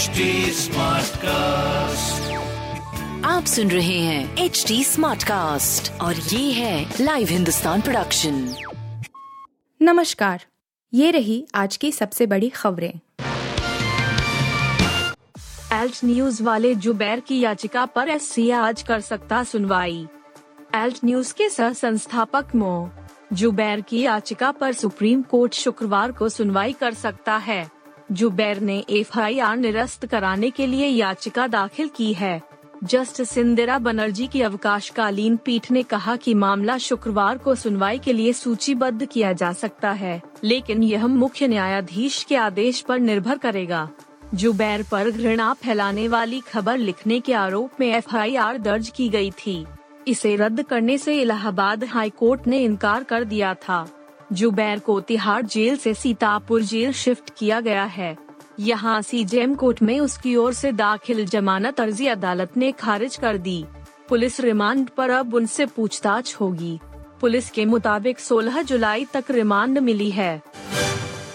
[0.00, 0.36] HD
[1.16, 2.32] cast
[3.24, 8.54] आप सुन रहे हैं एच डी स्मार्ट कास्ट और ये है लाइव हिंदुस्तान प्रोडक्शन
[9.82, 10.44] नमस्कार
[10.94, 13.00] ये रही आज की सबसे बड़ी खबरें।
[15.72, 20.06] एल्ट न्यूज़ वाले जुबैर की याचिका पर एस आज कर सकता सुनवाई।
[20.74, 22.90] एल्ट न्यूज़ के सह संस्थापक मो।
[23.32, 27.79] जुबैर की याचिका पर सुप्रीम कोर्ट शुक्रवार को सुनवाई कर सकता है।
[28.12, 32.40] जुबैर ने एफआईआर निरस्त कराने के लिए याचिका दाखिल की है।
[32.84, 38.32] जस्टिस इंदिरा बनर्जी की अवकाशकालीन पीठ ने कहा कि मामला शुक्रवार को सुनवाई के लिए
[38.32, 43.88] सूचीबद्ध किया जा सकता है, लेकिन यह मुख्य न्यायाधीश के आदेश पर निर्भर करेगा।
[44.34, 49.64] जुबैर पर घृणा फैलाने वाली खबर लिखने के आरोप में एफआईआर दर्ज की गई थी।
[50.08, 53.86] इसे रद्द करने से इलाहाबाद हाई कोर्ट ने इनकार कर दिया था।
[54.32, 58.16] जुबैर को तिहाड़ जेल से सीतापुर जेल शिफ्ट किया गया है।
[58.58, 63.64] यहाँ सीजेएम कोर्ट में उसकी ओर से दाखिल जमानत अर्जी अदालत ने खारिज कर दी।
[64.08, 66.78] पुलिस रिमांड पर अब उनसे पूछताछ होगी।
[67.20, 70.42] पुलिस के मुताबिक 16 जुलाई तक रिमांड मिली है।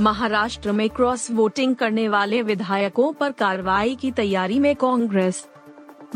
[0.00, 5.46] महाराष्ट्र में क्रॉस वोटिंग करने वाले विधायकों पर कार्रवाई की तैयारी में कांग्रेस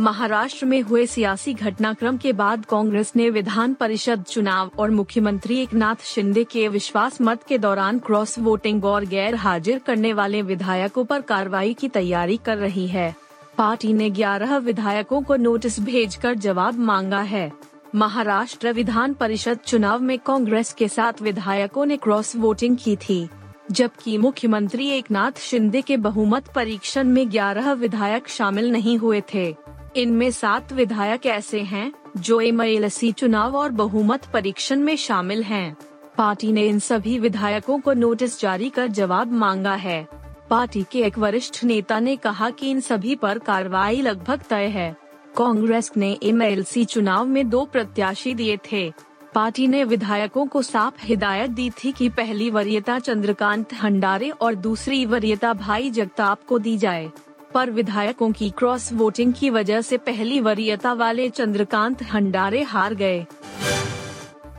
[0.00, 5.74] महाराष्ट्र में हुए सियासी घटनाक्रम के बाद कांग्रेस ने विधान परिषद चुनाव और मुख्यमंत्री एक
[5.74, 11.04] नाथ शिंदे के विश्वास मत के दौरान क्रॉस वोटिंग और गैर हाजिर करने वाले विधायकों
[11.04, 13.14] पर कार्रवाई की तैयारी कर रही है।
[13.58, 17.52] पार्टी ने 11 विधायकों को नोटिस भेजकर जवाब मांगा है।
[17.94, 23.28] महाराष्ट्र विधान परिषद चुनाव में कांग्रेस के साथ विधायकों ने क्रॉस वोटिंग की थी,
[23.70, 29.56] जबकि मुख्यमंत्री एक नाथ शिंदे के बहुमत परीक्षण में 11 विधायक शामिल नहीं हुए थे।
[29.96, 35.76] इनमें सात विधायक ऐसे हैं, जो एम चुनाव और बहुमत परीक्षण में शामिल हैं।
[36.18, 40.08] पार्टी ने इन सभी विधायकों को नोटिस जारी कर जवाब मांगा है।
[40.50, 44.96] पार्टी के एक वरिष्ठ नेता ने कहा कि इन सभी पर कार्रवाई लगभग तय है।
[45.36, 48.92] कांग्रेस ने एमएलसी चुनाव में दो प्रत्याशी दिए थे।
[49.34, 55.06] पार्टी ने विधायकों को साफ़ हिदायत दी थी कि पहली वरीयता चंद्रकांत हंडारे और दूसरी
[55.06, 57.10] वरीयता भाई जगताप को दी जाए।
[57.56, 63.26] पर विधायकों की क्रॉस वोटिंग की वजह से पहली वरीयता वाले चंद्रकांत हंडारे हार गए।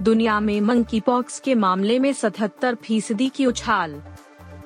[0.01, 4.01] दुनिया में मंकी पॉक्स के मामले में 77 फ़ीसदी की उछाल।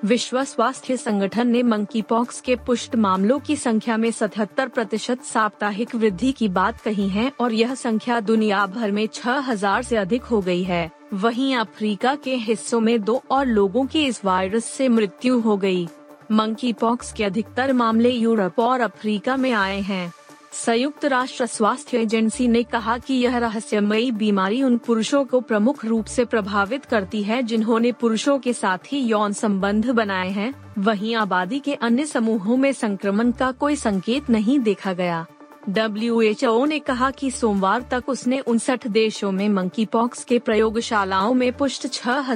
[0.05, 5.95] विश्व स्वास्थ्य संगठन ने मंकी पॉक्स के पुष्ट मामलों की संख्या में 77 प्रतिशत साप्ताहिक
[5.95, 10.41] वृद्धि की बात कही है और यह संख्या दुनिया भर में 6000 से अधिक हो
[10.41, 15.39] गई है। वहीं अफ्रीका के हिस्सों में दो और लोगों की इस वायरस से मृत्यु
[15.39, 15.87] हो गई।
[16.31, 20.13] मंकी पॉक्स के अधिकतर मामले यूरोप और अफ्रीका में आए हैं।
[20.53, 26.05] संयुक्त राष्ट्र स्वास्थ्य एजेंसी ने कहा कि यह रहस्यमयी बीमारी उन पुरुषों को प्रमुख रूप
[26.05, 31.59] से प्रभावित करती है जिन्होंने पुरुषों के साथ ही यौन संबंध बनाए हैं। वहीं आबादी
[31.59, 35.25] के अन्य समूहों में संक्रमण का कोई संकेत नहीं देखा गया।
[35.69, 41.53] डब्ल्यूएचओ ने कहा कि सोमवार तक उसने उनसठ देशों में मंकी पॉक्स के प्रयोगशालाओं में
[41.53, 42.35] पुष्ट छह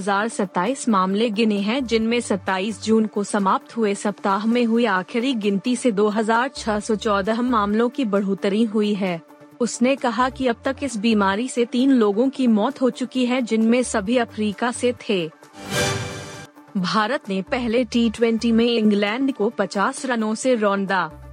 [0.89, 5.91] मामले गिने हैं, जिनमें 27 जून को समाप्त हुए सप्ताह में हुई आखिरी गिनती से
[5.91, 9.21] 2614 मामलों की बढ़ोतरी हुई है।
[9.59, 13.41] उसने कहा कि अब तक इस बीमारी से तीन लोगों की मौत हो चुकी है,
[13.41, 15.29] जिनमें सभी अफ्रीका से थे।
[16.77, 21.24] भारत ने पहले टी में इंग्लैंड को 50 रनों से रौंदा।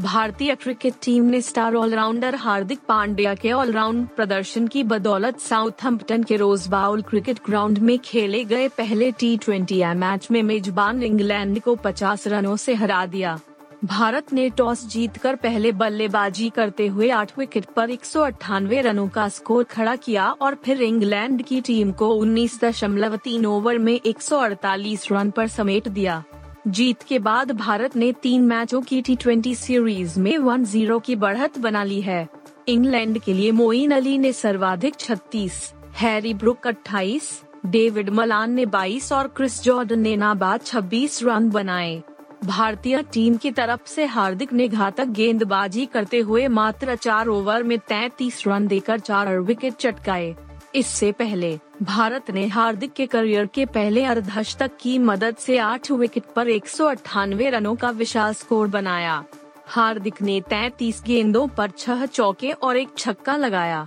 [0.00, 6.36] भारतीय क्रिकेट टीम ने स्टार ऑलराउंडर हार्दिक पांड्या के ऑलराउंड प्रदर्शन की बदौलत साउथहम्पटन के
[6.36, 11.76] रोज बाउल क्रिकेट ग्राउंड में खेले गए पहले टी ट्वेंटी मैच में मेजबान इंग्लैंड को
[11.76, 13.38] 50 रनों से हरा दिया।
[13.84, 19.08] भारत ने टॉस जीतकर पहले बल्लेबाजी करते हुए आठ विकेट पर एक सौ अठानवे रनों
[19.08, 24.00] का स्कोर खड़ा किया और फिर इंग्लैंड की टीम को उन्नीस दशमलव तीन ओवर में
[24.00, 26.24] 148 रन पर समेट दिया।
[26.68, 31.58] जीत के बाद भारत ने तीन मैचों की टी सीरीज़ में वन ज़ीरो की बढ़त
[31.58, 32.28] बना ली है।
[32.68, 39.12] इंग्लैंड के लिए मोइन अली ने सर्वाधिक 36, हैरी ब्रुक 28, डेविड मलान ने 22
[39.12, 42.02] और क्रिस जॉर्डन ने नाबाद 26 रन बनाए।
[42.44, 47.78] भारतीय टीम की तरफ़ से हार्दिक ने घातक गेंदबाजी करते हुए मात्र चार ओवर में
[47.78, 50.36] 33 रन देकर चार विकेट चटकाए।
[50.76, 56.24] इससे पहले, भारत ने हार्दिक के करियर के पहले अर्धशतक की मदद से आठ विकेट
[56.36, 59.24] पर एक सौ अट्ठानवे रनों का विशाल स्कोर बनाया।
[59.66, 63.86] हार्दिक ने तैतीस गेंदों पर छह चौके और एक छक्का लगाया।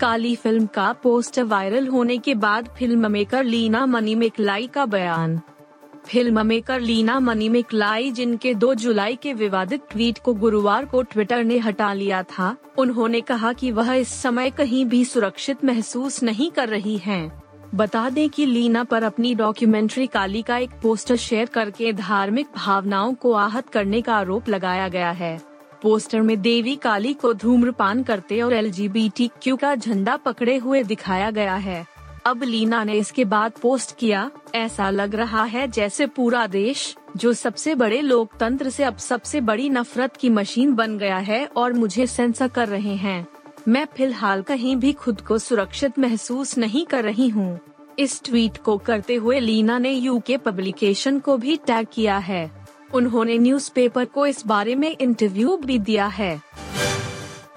[0.00, 5.40] काली फ़िल्म का पोस्टर वायरल होने के बाद film maker Leena Manimekalai का बयान।
[6.06, 11.02] फ़िल्म मेकर लीना मनी में क्लाई जिनके 2 जुलाई के विवादित ट्वीट को गुरुवार को
[11.02, 16.22] ट्विटर ने हटा लिया था। उन्होंने कहा कि वह इस समय कहीं भी सुरक्षित महसूस
[16.22, 17.42] नहीं कर रही हैं।
[17.74, 23.14] बता दें कि लीना पर अपनी डॉक्यूमेंट्री काली का एक पोस्टर शेयर करके धार्मिक भावनाओं
[23.14, 25.40] को आहत करने का आरोप लगाया गया है।
[25.82, 31.54] पोस्टर में देवी काली को धूम्रपान करते और एलजीबीटीक्यू का झंडा पकड़े हुए दिखाया गया
[31.56, 31.84] है।
[32.26, 37.32] अब लीना ने इसके बाद पोस्ट किया, ऐसा लग रहा है जैसे पूरा देश, जो
[37.32, 42.06] सबसे बड़े लोकतंत्र से अब सबसे बड़ी नफरत की मशीन बन गया है और मुझे
[42.06, 43.26] सेंसर कर रहे हैं।
[43.68, 47.58] मैं फ़िलहाल कहीं भी खुद को सुरक्षित महसूस नहीं कर रही हूँ।
[47.98, 52.50] इस ट्वीट को करते हुए लीना ने यूके पब्लिकेशन को भी टैग किया है।
[52.94, 56.40] उन्होंने न्यूज़पेपर को इस बारे में इंटरव्यू भी दिया है।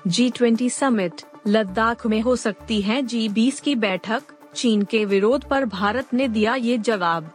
[0.07, 4.22] जी ट्वेंटी समिट लद्दाख में हो सकती है जी बीस की बैठक।
[4.56, 7.31] चीन के विरोध पर भारत ने दिया ये जवाब।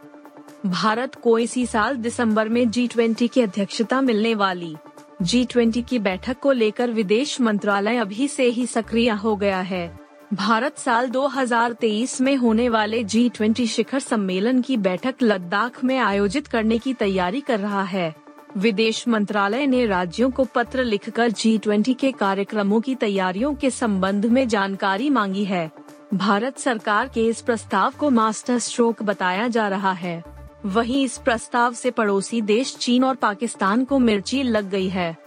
[0.65, 4.75] भारत को इसी साल दिसंबर में जी ट्वेंटी की अध्यक्षता मिलने वाली।
[5.21, 9.99] जी ट्वेंटी की बैठक को लेकर विदेश मंत्रालय अभी से ही सक्रिय हो गया है।
[10.33, 16.47] भारत साल 2023 में होने वाले जी ट्वेंटी शिखर सम्मेलन की बैठक लद्दाख में आयोजित
[16.47, 18.15] करने की तैयारी कर रहा है।
[18.57, 24.25] विदेश मंत्रालय ने राज्यों को पत्र लिखकर जी ट्वेंटी के कार्यक्रमों की तैयारियों के संबंध
[24.25, 25.71] में जानकारी मांगी है।
[26.15, 30.23] भारत सरकार के इस प्रस्ताव को मास्टर स्ट्रोक बताया जा रहा है।
[30.65, 35.17] वहीं इस प्रस्ताव से पड़ोसी देश चीन और पाकिस्तान को मिर्ची लग गई है।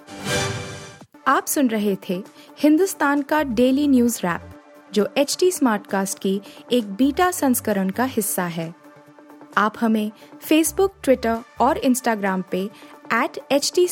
[1.28, 2.24] आप सुन रहे थे
[2.58, 4.62] हिंदुस्तान का डेली न्यूज़ रैप,
[4.92, 6.40] जो एच टी स्मार्ट कास्ट की
[6.72, 8.74] एक बीटा संस्करण का हिस्सा है।
[9.56, 10.12] आप हमें
[10.42, 12.70] फेसबुक ट्विटर और इंस्टाग्राम पे
[13.14, 13.88] एट एच टी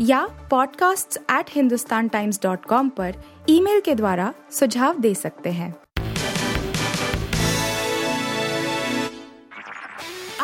[0.00, 3.14] या podcasts@hindustantimes.com पर
[3.48, 5.83] ईमेल के द्वारा सुझाव दे सकते हैं।